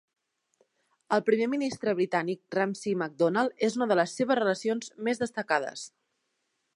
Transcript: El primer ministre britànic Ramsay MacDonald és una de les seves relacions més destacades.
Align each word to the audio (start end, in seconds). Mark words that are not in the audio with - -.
El 1.17 1.21
primer 1.27 1.47
ministre 1.51 1.93
britànic 1.99 2.41
Ramsay 2.57 2.97
MacDonald 3.03 3.63
és 3.69 3.77
una 3.81 3.89
de 3.93 3.99
les 4.03 4.17
seves 4.21 4.39
relacions 4.43 4.93
més 5.09 5.23
destacades. 5.25 5.89